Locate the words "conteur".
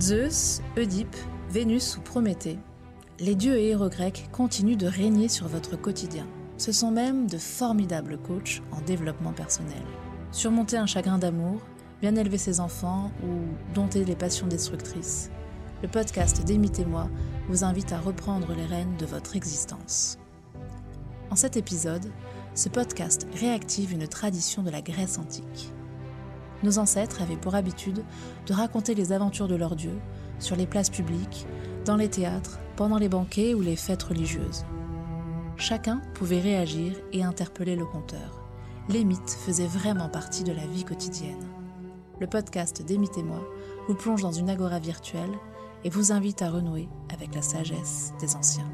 37.84-38.42